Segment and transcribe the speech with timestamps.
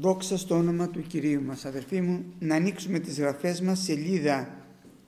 [0.00, 1.64] Δόξα στο όνομα του Κυρίου μας.
[1.64, 4.54] Αδερφοί μου, να ανοίξουμε τις γραφές μας σελίδα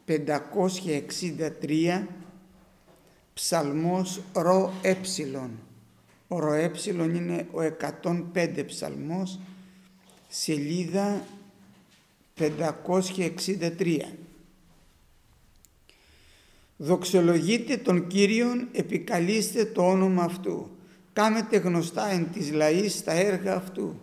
[0.07, 2.07] 563
[3.35, 5.51] ψαλμός ρο έψιλον.
[6.29, 9.41] Ο ρο έψιλον είναι ο 105 ψαλμός
[10.29, 11.27] σελίδα
[12.39, 14.01] 563.
[16.77, 20.71] Δοξολογείτε τον Κύριον, επικαλείστε το όνομα Αυτού.
[21.13, 23.99] Κάμετε γνωστά εν της λαής τα έργα Αυτού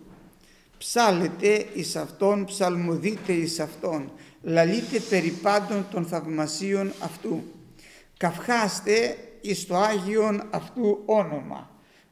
[0.84, 7.42] ψάλετε εις Αυτόν, ψαλμοδείτε εις Αυτόν, λαλείτε περί πάντων των θαυμασίων Αυτού.
[8.16, 11.70] Καυχάστε εις το Άγιον Αυτού όνομα.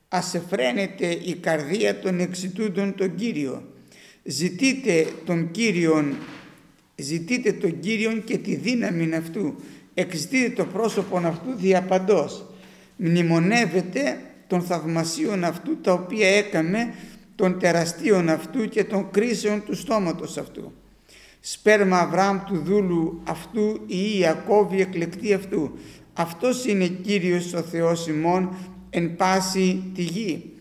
[0.09, 3.63] Ας εφραίνεται η καρδία των εξητούντων τον Κύριο.
[4.23, 6.17] Ζητείτε τον Κύριον,
[6.97, 9.55] ζητείτε τον Κύριον και τη δύναμη Αυτού.
[9.95, 12.45] Εξητείτε το πρόσωπο Αυτού διαπαντός.
[12.97, 16.95] Μνημονεύετε των θαυμασίων Αυτού τα οποία έκαμε
[17.41, 20.73] των τεραστίων αυτού και των κρίσεων του στόματος αυτού.
[21.41, 25.71] Σπέρμα Αβραάμ του δούλου αυτού ή Ιακώβη εκλεκτή αυτού.
[26.13, 28.57] Αυτός είναι Κύριος ο Θεός ημών
[28.91, 30.53] εν πάση τη γη.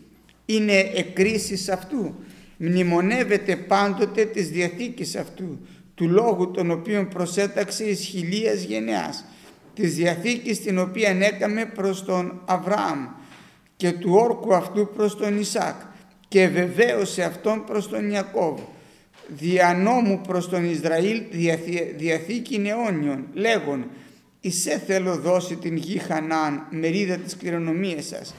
[0.46, 2.14] Είναι εκκρίσεις αυτού.
[2.56, 5.58] Μνημονεύεται πάντοτε της διαθήκης αυτού,
[5.94, 9.24] του λόγου τον οποίον προσέταξε εις χιλίας γενεάς,
[9.74, 13.06] της διαθήκης την οποία έκαμε προς τον Αβραάμ
[13.76, 15.88] και του όρκου αυτού προς τον Ισάκ
[16.30, 18.60] και βεβαίωσε αυτόν προς τον Ιακώβ.
[19.28, 21.22] Δια νόμου προς τον Ισραήλ
[21.96, 23.86] διαθήκη αιώνιων λέγον
[24.40, 28.34] «Ισέ θέλω δώσει την γη Χανάν μερίδα της κληρονομίας σας»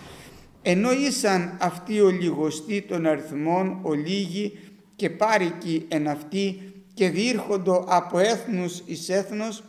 [0.62, 4.60] ενώ ήσαν αυτοί ο λιγοστοί των αριθμών ο λίγοι
[4.96, 9.64] και πάρικοι εν αυτοί και διήρχοντο από έθνους εις έθνος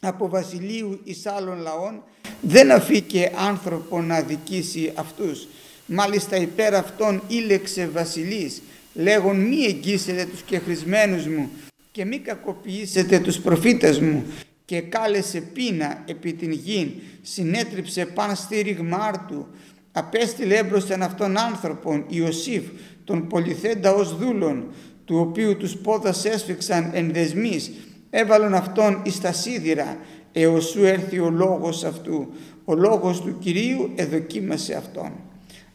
[0.00, 2.02] από βασιλείου εις άλλων λαών
[2.40, 5.48] δεν αφήκε άνθρωπο να δικήσει αυτούς
[5.86, 8.62] Μάλιστα υπέρ αυτών ήλεξε βασιλής,
[8.94, 11.50] λέγον μη εγγύσετε τους κεχρισμένους μου
[11.90, 14.24] και μη κακοποιήσετε τους προφήτες μου
[14.64, 16.90] και κάλεσε πείνα επί την γην,
[17.22, 19.46] συνέτριψε παν στήριγμα άρτου,
[19.92, 22.62] απέστειλε έμπροσθεν αυτών άνθρωπων Ιωσήφ,
[23.04, 24.72] τον πολυθέντα ως δούλων,
[25.04, 27.70] του οποίου τους πόδας έσφιξαν εν δεσμής,
[28.10, 29.98] έβαλον αυτόν εις τα σίδηρα,
[30.32, 32.32] έως σου έρθει ο λόγος αυτού,
[32.64, 35.12] ο λόγος του Κυρίου εδοκίμασε αυτόν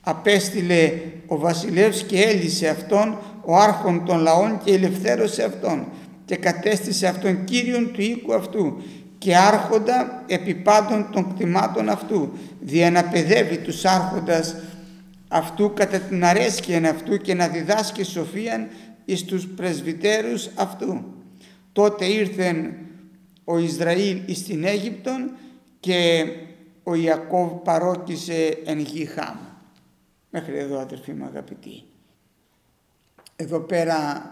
[0.01, 0.91] απέστειλε
[1.27, 5.87] ο βασιλεύς και έλυσε αυτόν ο άρχον των λαών και ελευθέρωσε αυτόν
[6.25, 8.81] και κατέστησε αυτόν κύριον του οίκου αυτού
[9.17, 14.55] και άρχοντα επί πάντων των κτημάτων αυτού δια να παιδεύει τους άρχοντας
[15.27, 18.67] αυτού κατά την αρέσκεια αυτού και να διδάσκει σοφίαν
[19.05, 21.03] εις τους πρεσβυτέρους αυτού.
[21.71, 22.73] Τότε ήρθεν
[23.43, 25.31] ο Ισραήλ εις την Αίγυπτον
[25.79, 26.25] και
[26.83, 29.48] ο Ιακώβ παρόκησε εν γη Χάμ.
[30.29, 31.84] Μέχρι εδώ αδερφοί μου αγαπητοί.
[33.35, 34.23] Εδώ πέρα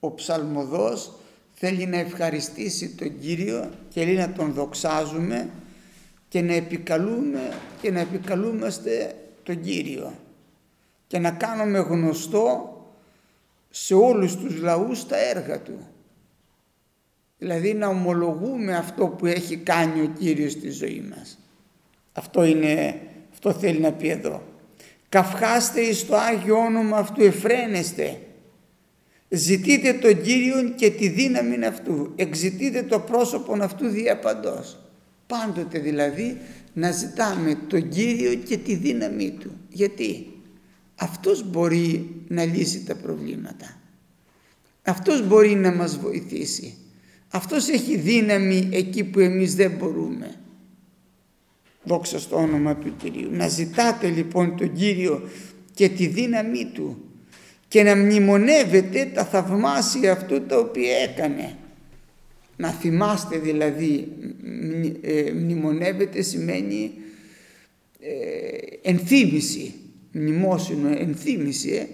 [0.00, 1.12] ο ψαλμοδός
[1.54, 5.50] θέλει να ευχαριστήσει τον Κύριο και λέει να τον δοξάζουμε
[6.28, 10.12] και να επικαλούμε και να επικαλούμαστε τον Κύριο
[11.06, 12.70] και να κάνουμε γνωστό
[13.70, 15.78] σε όλους τους λαούς τα έργα Του.
[17.38, 21.38] Δηλαδή να ομολογούμε αυτό που έχει κάνει ο Κύριος στη ζωή μας.
[22.12, 23.00] Αυτό, είναι,
[23.32, 24.42] αυτό θέλει να πει εδώ
[25.08, 28.20] καυχάστε εις το Άγιο όνομα αυτού εφραίνεστε.
[29.28, 32.12] Ζητείτε τον Κύριο και τη δύναμη αυτού.
[32.16, 34.78] Εξητείτε το πρόσωπο αυτού διαπαντός
[35.26, 36.38] πάντοτε δηλαδή
[36.72, 39.50] να ζητάμε τον Κύριο και τη δύναμή του.
[39.68, 40.30] Γιατί;
[40.98, 43.80] Αυτός μπορεί να λύσει τα προβλήματα.
[44.82, 46.74] Αυτός μπορεί να μας βοηθήσει.
[47.28, 50.34] Αυτός έχει δύναμη εκεί που εμείς δεν μπορούμε
[51.86, 53.28] Δόξα στο όνομα του Κυρίου.
[53.30, 55.28] Να ζητάτε λοιπόν τον Κύριο
[55.74, 57.06] και τη δύναμή Του
[57.68, 61.56] και να μνημονεύετε τα θαυμάσια αυτού τα οποία έκανε.
[62.56, 64.08] Να θυμάστε δηλαδή,
[65.00, 66.92] ε, μνημονεύετε σημαίνει
[68.00, 69.74] ε, ενθύμηση,
[70.12, 71.86] μνημόσυνο, ενθύμηση, ε.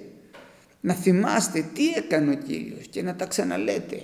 [0.80, 4.02] να θυμάστε τι έκανε ο Κύριος και να τα ξαναλέτε.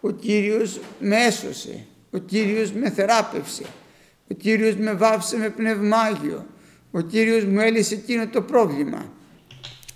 [0.00, 3.64] Ο Κύριος με έσωσε, ο Κύριος με θεράπευσε,
[4.30, 6.46] ο Κύριος με βάφησε με πνευμάγιο.
[6.90, 9.12] Ο Κύριος μου έλυσε εκείνο το πρόβλημα.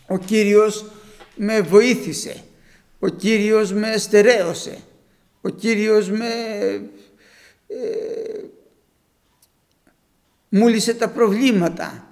[0.06, 0.90] Ο Κύριος
[1.36, 2.42] με βοήθησε.
[2.98, 4.78] Ο Κύριος με εστερέωσε.
[5.40, 6.26] Ο Κύριος με...
[7.66, 8.40] Ε,
[10.48, 12.08] μου λύσε τα προβλήματα.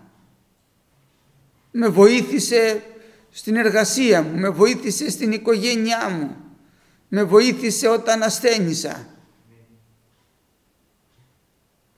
[1.71, 2.83] Με βοήθησε
[3.31, 6.37] στην εργασία μου, με βοήθησε στην οικογένειά μου,
[7.09, 9.07] με βοήθησε όταν ασθένησα,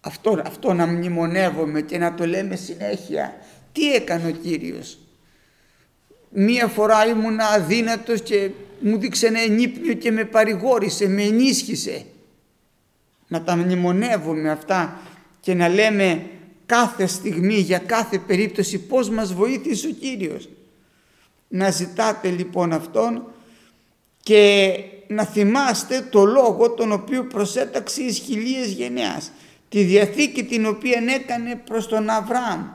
[0.00, 3.36] αυτό, αυτό να μνημονεύομαι και να το λέμε συνέχεια.
[3.72, 4.98] Τι έκανε ο Κύριος;
[6.28, 8.50] μία φορά ήμουν αδύνατος και
[8.80, 12.04] μου δείξε ένα ενύπνιο και με παρηγόρησε, με ενίσχυσε.
[13.28, 15.00] Να τα μνημονεύουμε αυτά
[15.40, 16.22] και να λέμε
[16.66, 20.48] κάθε στιγμή για κάθε περίπτωση πώς μας βοήθησε ο Κύριος.
[21.48, 23.22] Να ζητάτε λοιπόν Αυτόν
[24.22, 24.74] και
[25.08, 29.30] να θυμάστε το λόγο τον οποίο προσέταξε εις χιλίες γενιάς.
[29.68, 32.66] Τη Διαθήκη την οποία έκανε προς τον Αβραάμ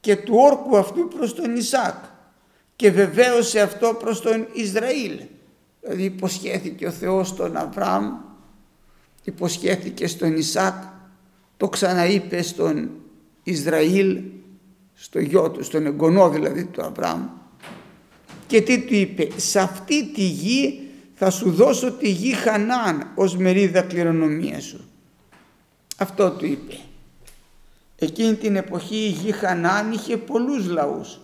[0.00, 1.94] και του όρκου αυτού προς τον Ισάκ
[2.76, 5.20] και βεβαίωσε αυτό προς τον Ισραήλ.
[5.80, 8.12] Δηλαδή υποσχέθηκε ο Θεός στον Αβραάμ,
[9.24, 10.74] υποσχέθηκε στον Ισάκ,
[11.56, 12.90] το ξαναείπε στον
[13.42, 14.20] Ισραήλ,
[14.94, 17.28] στο γιο του, στον εγγονό δηλαδή του Αβραάμ.
[18.46, 20.80] Και τι του είπε, σε αυτή τη γη
[21.14, 24.89] θα σου δώσω τη γη Χανάν ως μερίδα κληρονομίας σου.
[26.00, 26.78] Αυτό του είπε.
[27.98, 31.20] Εκείνη την εποχή η γη Χανάν είχε πολλούς λαούς.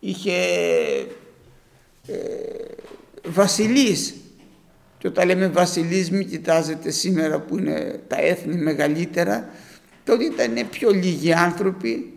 [0.00, 0.36] Είχε
[2.06, 2.16] ε,
[3.26, 4.14] βασιλείς.
[4.98, 9.50] Και όταν λέμε βασιλείς μην κοιτάζετε σήμερα που είναι τα έθνη μεγαλύτερα.
[10.04, 12.12] Τότε ήταν πιο λίγοι άνθρωποι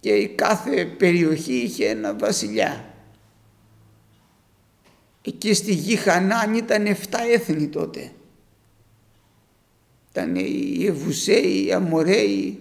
[0.00, 2.94] και η κάθε περιοχή είχε ένα βασιλιά.
[5.22, 6.92] Εκεί στη γη Χανάν ήταν 7
[7.32, 8.12] έθνη τότε.
[10.18, 12.58] Ήταν οι Εβουσαίοι, οι Αμοραίοι,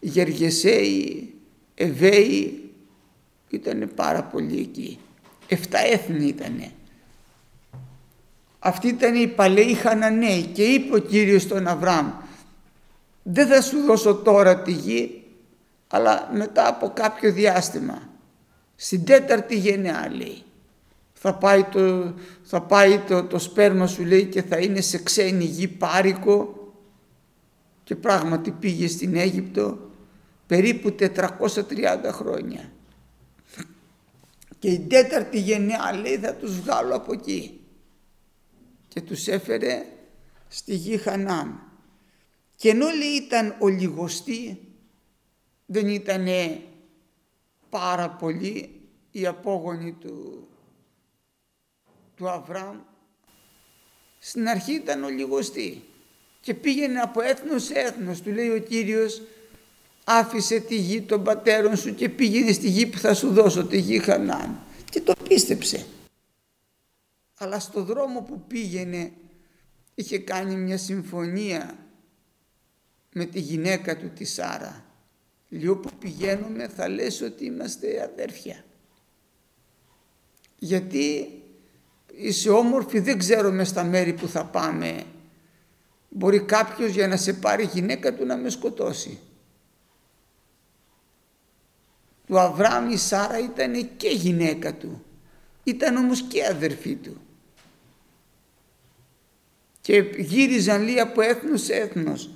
[0.00, 1.34] οι Γεργεσαίοι,
[1.74, 2.62] Εβαίοι.
[3.48, 4.98] Ήταν πάρα πολύ εκεί.
[5.48, 5.54] 7
[5.92, 6.70] έθνη ήτανε.
[8.58, 12.10] Αυτοί ήταν οι παλαιοί Χαναναίοι και είπε ο Κύριος στον Αβραάμ
[13.30, 15.22] δεν θα σου δώσω τώρα τη γη
[15.88, 18.08] αλλά μετά από κάποιο διάστημα
[18.76, 20.42] στην τέταρτη γενιά λέει
[21.12, 25.44] θα πάει, το, θα πάει το, το σπέρμα σου λέει και θα είναι σε ξένη
[25.44, 26.57] γη πάρικο
[27.88, 29.90] και πράγματι πήγε στην Αίγυπτο
[30.46, 31.10] περίπου 430
[32.04, 32.72] χρόνια.
[34.58, 37.60] Και η τέταρτη γενιά λέει θα τους βγάλω από εκεί
[38.88, 39.84] και τους έφερε
[40.48, 41.60] στη γη Χανάν
[42.56, 44.60] και ενώ λέει ήταν ολιγοστοί
[45.66, 46.26] δεν ήταν
[47.68, 48.80] πάρα πολύ
[49.10, 50.48] οι απόγονοι του
[52.16, 52.78] του Αβραάμ.
[54.18, 55.82] Στην αρχή ήταν ο λιγοστή
[56.40, 58.20] και πήγαινε από έθνος σε έθνος.
[58.20, 59.22] Του λέει ο Κύριος
[60.04, 63.78] άφησε τη γη των πατέρων σου και πήγαινε στη γη που θα σου δώσω, τη
[63.78, 64.60] γη Χανάν.
[64.90, 65.86] Και το πίστεψε.
[67.38, 69.12] Αλλά στο δρόμο που πήγαινε
[69.94, 71.78] είχε κάνει μια συμφωνία
[73.12, 74.84] με τη γυναίκα του τη Σάρα.
[75.48, 78.64] Λίγο που πηγαίνουμε θα λες ότι είμαστε αδέρφια.
[80.58, 81.28] Γιατί
[82.14, 85.04] είσαι όμορφη, δεν ξέρουμε στα μέρη που θα πάμε.
[86.08, 89.18] Μπορεί κάποιος για να σε πάρει γυναίκα του να με σκοτώσει.
[92.26, 95.04] Του Αβραάμ η Σάρα ήταν και γυναίκα του.
[95.64, 97.20] Ήταν όμως και αδερφή του.
[99.80, 102.30] Και γύριζαν λίγα από έθνος σε έθνος.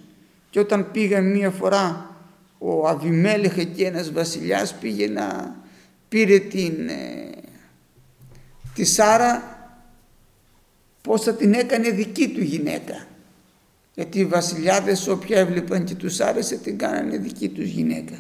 [0.51, 2.17] Και όταν πήγαν μία φορά
[2.59, 5.57] ο Αβιμέλεχ και ένας βασιλιάς πήγε να
[6.09, 7.31] πήρε την, ε,
[8.75, 9.57] τη Σάρα
[11.03, 13.07] πώς θα την έκανε δική του γυναίκα.
[13.95, 18.19] Γιατί οι βασιλιάδες όποια έβλεπαν και τους άρεσε την κάνανε δική τους γυναίκα.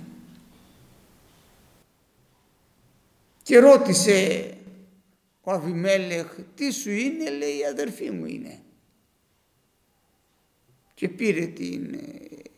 [3.43, 4.51] Και ρώτησε
[5.41, 8.59] ο Αβιμέλεχ τι σου είναι λέει η αδερφή μου είναι;
[10.95, 11.99] Και πήρε την ε,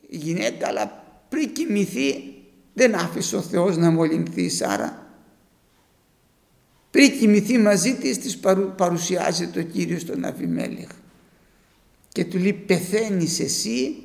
[0.08, 2.34] γυναίκα αλλά πριν κοιμηθεί
[2.74, 5.04] δεν άφησε ο Θεός να μολυνθεί η Σάρα
[6.90, 8.38] πριν κοιμηθεί μαζί της, της
[8.76, 10.88] παρουσιάζει το Κύριος στον Αβιμέλεχ
[12.14, 14.02] και του λέει πεθαίνεις εσύ,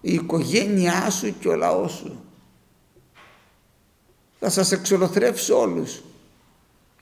[0.00, 2.24] η οικογένειά σου και ο λαός σου.
[4.38, 6.02] Θα σας εξολοθρεύσω όλους.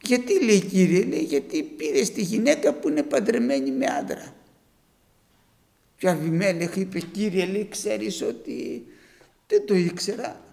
[0.02, 4.34] Γιατί λέει Κύριε, λέει γιατί πήρες τη γυναίκα που είναι παντρεμένη με άντρα.
[5.96, 8.86] Και ο Αβιμέλεχ είπε Κύριε λέει ξέρεις ότι
[9.46, 10.44] δεν το ήξερα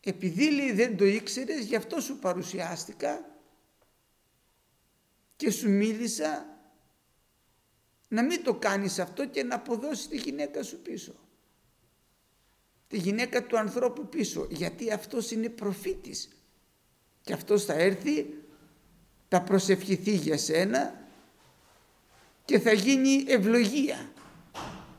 [0.00, 3.38] επειδή λέει δεν το ήξερες γι' αυτό σου παρουσιάστηκα
[5.36, 6.55] και σου μίλησα
[8.08, 11.14] να μην το κάνεις αυτό και να αποδώσεις τη γυναίκα σου πίσω.
[12.88, 16.28] Τη γυναίκα του ανθρώπου πίσω γιατί αυτός είναι προφήτης
[17.20, 18.26] και αυτός θα έρθει
[19.28, 21.08] θα προσευχηθεί για σένα
[22.44, 24.12] και θα γίνει ευλογία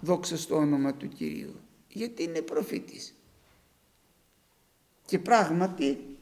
[0.02, 3.14] δόξα στο όνομα του Κυρίου γιατί είναι προφήτης.
[5.06, 6.18] Και πράγματι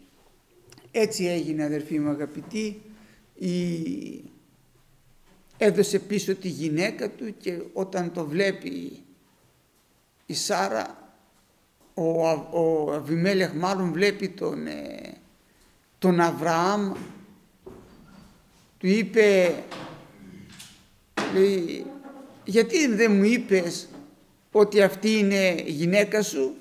[0.92, 2.82] έτσι έγινε αδερφοί μου αγαπητοί,
[3.34, 3.50] η...
[5.58, 9.04] έδωσε πίσω τη γυναίκα του και όταν το βλέπει
[10.26, 11.14] η Σάρα,
[11.94, 15.14] ο, ο Αβιμέλεχ μάλλον βλέπει τον, ε,
[16.00, 16.92] τον Αβραάμ
[18.78, 19.56] του είπε
[21.34, 21.86] λέει,
[22.44, 23.88] γιατί δεν μου είπες
[24.52, 26.56] ότι αυτή είναι η γυναίκα σου;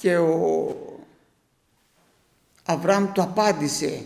[0.00, 0.76] Και ο
[2.64, 4.04] Αβραάμ του απάντησε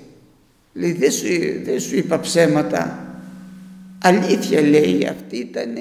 [0.78, 1.26] λέει δεν σου,
[1.64, 3.06] δεν σου είπα ψέματα
[4.02, 5.76] αλήθεια λέει αυτή ήταν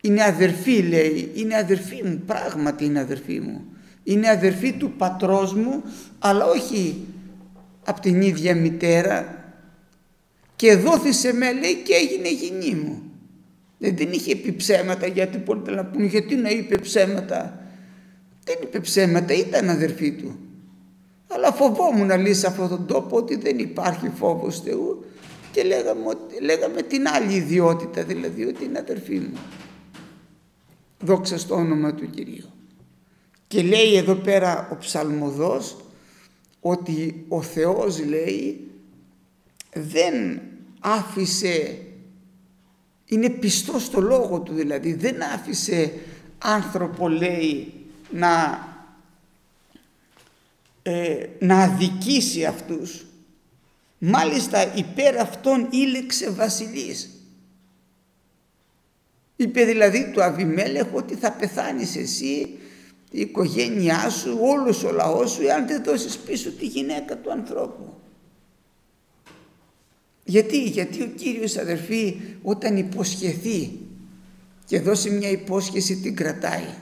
[0.00, 3.64] είναι αδερφή λέει είναι αδερφή μου πράγματι είναι αδερφή μου
[4.04, 5.82] είναι αδερφή του πατρός μου
[6.18, 7.06] αλλά όχι
[7.84, 9.36] από την ίδια μητέρα
[10.56, 13.02] και δόθησε με λέει και έγινε γυνή μου.
[13.78, 17.60] Δεν είχε πει ψέματα γιατί πολλοί να πούνε γιατί να είπε ψέματα.
[18.44, 20.38] Δεν είπε ψέματα, ήταν αδερφή του.
[21.28, 25.04] Αλλά φοβόμουν να λύσει αυτόν τον τόπο ότι δεν υπάρχει φόβος Θεού
[25.52, 26.04] και λέγαμε,
[26.40, 29.38] λέγαμε την άλλη ιδιότητα δηλαδή ότι είναι αδερφή μου.
[31.00, 32.50] Δόξα στο όνομα του Κυρίου.
[33.46, 35.76] Και λέει εδώ πέρα ο ψαλμοδός
[36.60, 38.70] ότι ο Θεός λέει
[39.72, 40.40] δεν
[40.80, 41.78] άφησε,
[43.04, 45.92] είναι πιστός στο λόγο του δηλαδή, δεν άφησε
[46.38, 47.72] άνθρωπο λέει
[48.10, 48.60] να,
[50.88, 53.04] ε, να αδικήσει αυτούς.
[53.98, 57.10] Μάλιστα υπέρ αυτών ήλεξε βασιλής.
[59.36, 62.58] Είπε δηλαδή του Αβιμέλεχ ότι θα πεθάνεις εσύ,
[63.10, 67.94] η οικογένειά σου, όλος ο λαός σου, εάν δεν δώσεις πίσω τη γυναίκα του ανθρώπου.
[70.24, 73.78] Γιατί, γιατί ο Κύριος αδερφοί όταν υποσχεθεί
[74.64, 76.74] και δώσει μια υπόσχεση την κρατάει.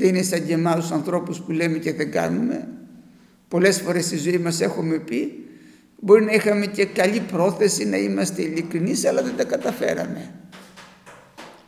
[0.00, 2.68] Δεν είναι σαν και εμάς τους ανθρώπους που λέμε και δεν κάνουμε.
[3.48, 5.44] Πολλές φορές στη ζωή μας έχουμε πει
[6.00, 10.34] μπορεί να είχαμε και καλή πρόθεση να είμαστε ειλικρινείς αλλά δεν τα καταφέραμε.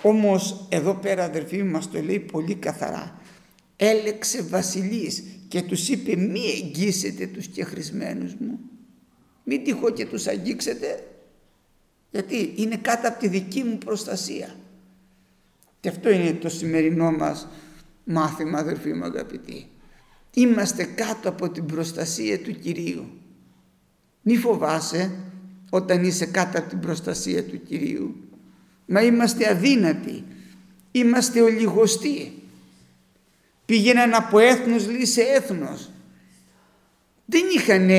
[0.02, 3.20] Όμως εδώ πέρα αδερφοί μας το λέει πολύ καθαρά.
[3.76, 8.58] Έλεξε βασιλής και τους είπε μη εγγύσετε τους κεχρισμένους μου
[9.44, 11.04] μην τυχό και τους αγγίξετε
[12.10, 14.54] γιατί είναι κάτω από τη δική μου προστασία.
[15.80, 17.48] Και αυτό είναι το σημερινό μας
[18.04, 19.66] μάθημα αδερφοί μου αγαπητοί.
[20.34, 23.06] Είμαστε κάτω από την προστασία του Κυρίου.
[24.22, 25.10] Μη φοβάσαι
[25.70, 28.14] όταν είσαι κάτω από την προστασία του Κυρίου.
[28.86, 30.24] Μα είμαστε αδύνατοι.
[30.90, 32.32] Είμαστε ολιγοστοί.
[33.64, 35.90] Πήγαιναν από έθνος λύσε σε έθνος.
[37.24, 37.90] Δεν είχαν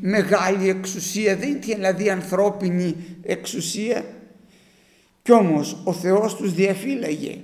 [0.00, 4.04] μεγάλη εξουσία, δεν είχε δηλαδή ανθρώπινη εξουσία
[5.26, 7.38] κι όμως ο Θεός τους διαφύλαγε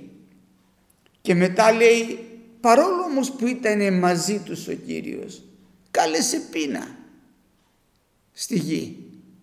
[1.23, 2.19] και μετά λέει
[2.61, 5.43] παρόλο όμως που ήταν μαζί τους ο Κύριος
[5.91, 6.97] κάλεσε πείνα
[8.31, 8.97] στη γη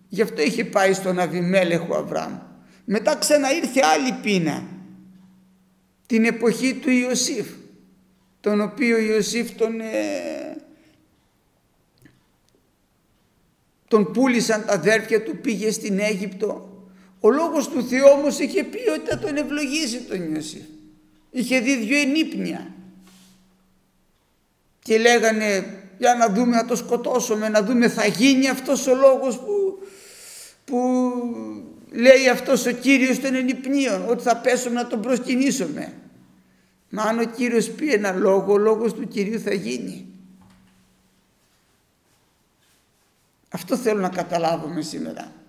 [0.09, 2.37] γι' αυτό είχε πάει στον Αβιμέλεχο Αβραάμ
[2.85, 4.63] μετά ξαναήρθε άλλη πείνα
[6.05, 7.47] την εποχή του Ιωσήφ
[8.39, 10.55] τον οποίο Ιωσήφ τον ε,
[13.91, 16.69] τον πούλησαν τα αδέρφια του, πήγε στην Αίγυπτο.
[17.19, 20.63] Ο λόγος του Θεού όμως είχε πει ότι θα τον ευλογήσει τον Ιωσήφ.
[21.31, 22.71] Είχε δει δυο ενύπνια.
[24.79, 25.65] Και λέγανε
[25.97, 29.79] για να δούμε να το σκοτώσουμε, να δούμε θα γίνει αυτός ο λόγος που,
[30.65, 31.01] που
[31.91, 35.93] λέει αυτός ο Κύριος των ενυπνίων, ότι θα πέσουμε να τον προσκυνήσουμε.
[36.89, 40.05] Μα αν ο Κύριος πει ένα λόγο, ο λόγος του Κυρίου θα γίνει.
[43.49, 45.40] Αυτό θέλω να καταλάβουμε σήμερα.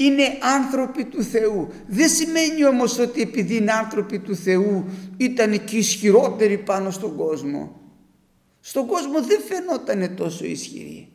[0.00, 1.68] Είναι άνθρωποι του Θεού.
[1.86, 4.84] Δεν σημαίνει όμως ότι επειδή είναι άνθρωποι του Θεού
[5.16, 7.80] ήταν και ισχυρότεροι πάνω στον κόσμο.
[8.60, 11.08] Στον κόσμο δεν φαινόταν τόσο ισχυροί.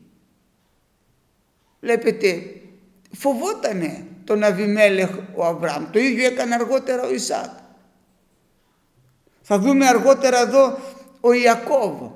[1.80, 2.44] Βλέπετε,
[3.12, 5.86] φοβότανε τον Αβιμέλεχ ο Αβραάμ.
[5.92, 7.51] Το ίδιο έκανε αργότερα ο Ισάκ.
[9.42, 10.77] Θα δούμε αργότερα εδώ
[11.20, 12.12] ο Ιακώβ.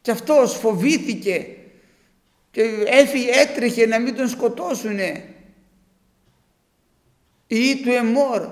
[0.00, 1.46] Και αυτός φοβήθηκε
[2.50, 5.26] και έφυγε, έτρεχε να μην τον σκοτώσουνε
[7.56, 8.48] ή του Εμόρ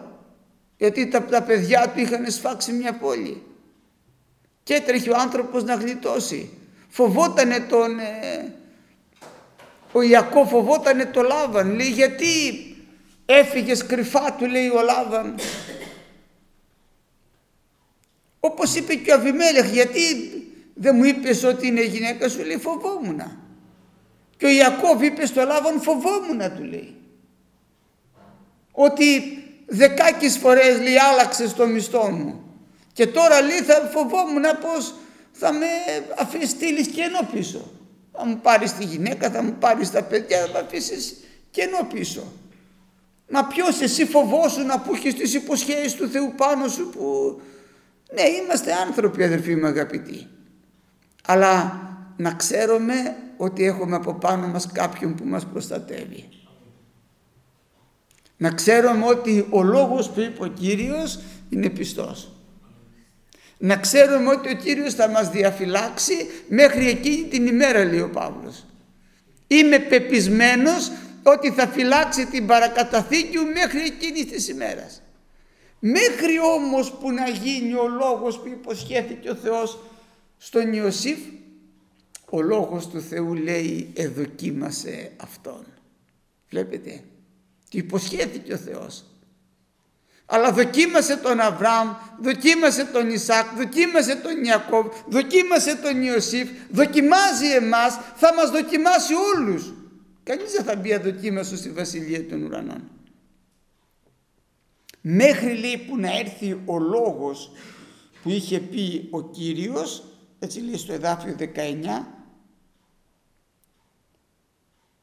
[0.77, 3.43] γιατί τα, τα παιδιά του είχαν σφάξει μια πόλη.
[4.63, 6.51] Και έτρεχε ο άνθρωπος να γλιτώσει.
[6.89, 8.55] Φοβότανε τον ε,
[9.93, 11.75] ο Ιακώ φοβότανε το Λάβαν.
[11.75, 12.27] Λέει γιατί
[13.27, 15.35] έφυγες κρυφά του λέει ο Λάβαν.
[18.41, 20.01] Όπως είπε και ο Αβιμέλεχ γιατί
[20.75, 23.37] δεν μου είπες ότι είναι γυναίκα σου λέει φοβόμουνα
[24.37, 27.00] και ο Ιακώβ είπε στο Λάβαν φοβόμουν του λέει.
[28.73, 29.05] Ότι
[29.67, 32.45] δεκάκις φορές λέει άλλαξε το μισθό μου.
[32.93, 34.95] Και τώρα λέει θα φοβόμουν πως
[35.33, 35.67] θα με
[36.19, 37.71] αφήσει στείλει κενό πίσω.
[38.13, 41.17] Θα μου πάρεις τη γυναίκα, θα μου πάρεις τα παιδιά, θα με αφήσεις
[41.51, 42.33] κενό πίσω.
[43.29, 47.41] Μα ποιος εσύ φοβόσουν να που έχεις τις υποσχέσεις του Θεού πάνω σου που
[48.15, 50.27] Ναι, είμαστε άνθρωποι αδερφοί μου αγαπητοί.
[51.27, 51.81] Αλλά
[52.17, 56.29] να ξέρουμε ότι έχουμε από πάνω μας κάποιον που μας προστατεύει.
[58.41, 61.19] Να ξέρουμε ότι ο λόγος που είπε ο Κύριος
[61.51, 62.31] είναι πιστός.
[63.59, 66.15] Να ξέρουμε ότι ο Κύριος θα μας διαφυλάξει
[66.49, 68.67] μέχρι εκείνη την ημέρα λέει ο Παύλος.
[69.47, 70.91] Είμαι πεπισμένος
[71.23, 75.03] ότι θα φυλάξει την παρακαταθήκη μου μέχρι εκείνης της ημέρας.
[75.79, 79.79] Μέχρι όμως που να γίνει ο λόγος που υποσχέθηκε ο Θεός
[80.39, 81.19] στον Ιωσήφ,
[82.31, 85.65] ο λόγος του Θεού λέει εδοκίμασε αυτόν.
[86.49, 87.03] Βλέπετε,
[87.71, 89.05] του υποσχέθηκε ο Θεός.
[90.27, 91.89] Αλλά δοκίμασε τον Αβραάμ,
[92.21, 99.73] δοκίμασε τον Ισάκ, δοκίμασε τον Ιακώβ, δοκίμασε τον Ιωσήφ, δοκιμάζει εμάς, θα μας δοκιμάσει όλους.
[100.23, 102.91] Κανείς δεν θα μπει αδοκίμαστο στη Βασιλεία των Ουρανών.
[105.01, 107.53] Μέχρι λέει που να έρθει ο λόγος
[108.23, 110.05] που είχε πει ο Κύριος,
[110.39, 111.45] έτσι λέει στο εδάφιο 19,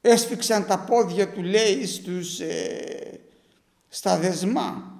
[0.08, 3.20] έσφιξαν τα πόδια του λέει στους, ε,
[3.88, 4.96] στα δεσμά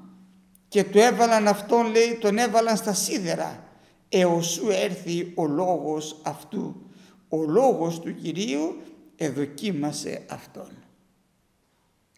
[0.68, 3.64] και του έβαλαν αυτόν λέει τον έβαλαν στα σίδερα.
[4.10, 6.82] Έως σου έρθει ο λόγος αυτού.
[7.30, 8.82] Ο λόγος του Κυρίου
[9.16, 10.70] εδοκίμασε αυτόν.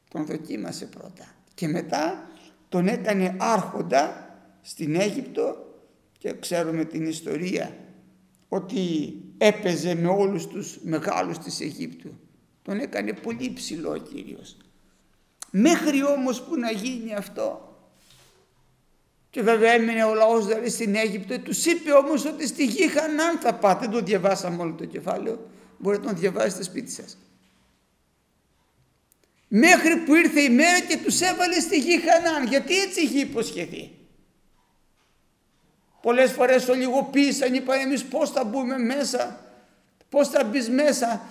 [0.09, 2.29] Τον δοκίμασε πρώτα και μετά
[2.69, 5.55] τον έκανε άρχοντα στην Αίγυπτο
[6.17, 7.75] και ξέρουμε την ιστορία
[8.49, 12.19] ότι έπαιζε με όλους τους μεγάλους της Αιγύπτου
[12.61, 14.57] τον έκανε πολύ ψηλό ο Κύριος
[15.51, 17.63] μέχρι όμως που να γίνει αυτό
[19.29, 21.39] και βέβαια έμεινε ο λαός δηλαδή στην Αίγυπτο.
[21.39, 23.79] Τους είπε όμως ότι στη γη Χανάν θα πάτε.
[23.79, 25.49] Δεν το διαβάσαμε όλο το κεφάλαιο.
[25.77, 27.17] Μπορείτε να το διαβάσετε σπίτι σας.
[29.47, 32.47] Μέχρι που ήρθε η μέρα και τους έβαλε στη γη Χανάν.
[32.47, 33.91] Γιατί έτσι είχε υποσχεθεί;
[36.01, 39.39] Πολλές φορές το λιγοποίησαν, είπαν εμείς πώς θα μπούμε μέσα,
[40.09, 41.21] πώς θα μπεις μέσα.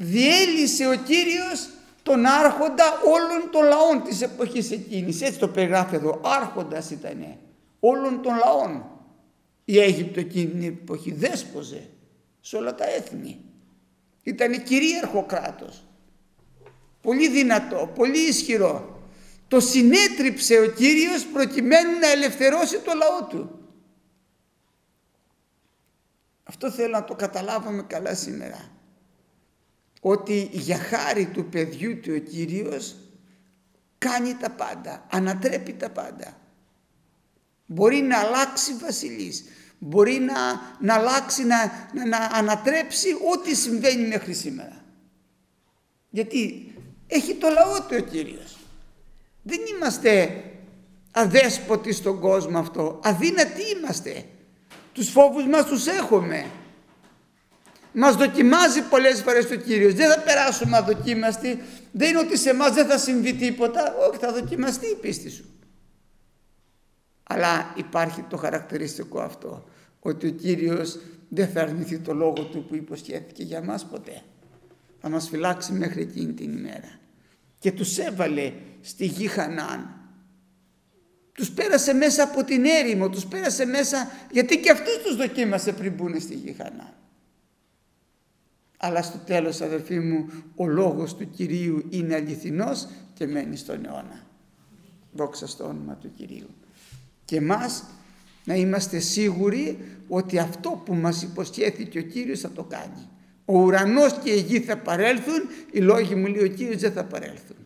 [0.00, 1.68] Διέλυσε ο Κύριος
[2.02, 5.22] τον άρχοντα όλων των λαών της εποχής εκείνης.
[5.22, 6.20] Έτσι το περιγράφει εδώ.
[6.24, 7.36] Άρχοντας ήταν
[7.80, 8.84] όλων των λαών.
[9.64, 11.88] Η Αίγυπτο εκείνη την εποχή δέσποζε
[12.40, 13.40] σε όλα τα έθνη.
[14.22, 15.84] Ήταν κυρίαρχο κράτος.
[17.02, 19.02] Πολύ δυνατό, πολύ ισχυρό.
[19.48, 23.58] Το συνέτριψε ο Κύριος προκειμένου να ελευθερώσει το λαό του.
[26.44, 28.77] Αυτό θέλω να το καταλάβουμε καλά σήμερα
[30.00, 32.96] ότι για χάρη του παιδιού του ο Κύριος
[33.98, 36.36] κάνει τα πάντα, ανατρέπει τα πάντα.
[37.66, 39.44] Μπορεί να αλλάξει βασιλής,
[39.78, 40.34] μπορεί να,
[40.80, 44.84] να αλλάξει, να, να, να ανατρέψει ό,τι συμβαίνει μέχρι σήμερα.
[46.10, 46.72] Γιατί
[47.06, 48.58] έχει το λαό του ο Κύριος.
[49.42, 50.42] Δεν είμαστε
[51.10, 54.24] αδέσποτοι στον κόσμο αυτό, αδύνατοι είμαστε.
[54.92, 56.46] Τους φόβους μας τους έχουμε.
[57.92, 59.94] Μας δοκιμάζει πολλές φορές το Κύριος.
[59.94, 61.58] Δεν θα περάσουμε αδοκίμαστοι.
[61.92, 63.94] Δεν είναι ότι σε εμάς δεν θα συμβεί τίποτα.
[64.08, 65.44] Όχι, θα δοκιμαστεί η πίστη σου.
[67.22, 69.68] Αλλά υπάρχει το χαρακτηριστικό αυτό.
[70.00, 70.98] Ότι ο Κύριος
[71.28, 74.22] δεν θα αρνηθεί το λόγο του που υποσχέθηκε για μας ποτέ.
[75.00, 76.98] Θα μας φυλάξει μέχρι εκείνη την ημέρα.
[77.58, 79.92] Και τους έβαλε στη γη Χανάν.
[81.32, 85.92] Τους πέρασε μέσα από την έρημο, τους πέρασε μέσα, γιατί και αυτούς τους δοκίμασε πριν
[85.92, 86.92] μπουν στη γη Χανάν.
[88.80, 94.26] Αλλά στο τέλος αδερφοί μου ο λόγος του Κυρίου είναι αληθινός και μένει στον αιώνα.
[95.12, 96.48] Δόξα στο όνομα του Κυρίου.
[97.24, 97.84] Και μας
[98.44, 103.08] να είμαστε σίγουροι ότι αυτό που μας υποσχέθηκε ο Κύριος θα το κάνει.
[103.44, 107.04] Ο ουρανός και η γη θα παρέλθουν, οι λόγοι μου λέει ο Κύριος δεν θα
[107.04, 107.56] παρέλθουν.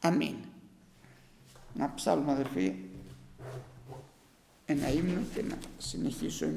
[0.00, 0.34] Αμήν.
[1.74, 2.74] Να ψάλουμε αδερφοί
[4.66, 6.52] ένα ύμνο και να συνεχίσω με